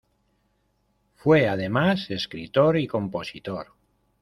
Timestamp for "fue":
1.13-1.47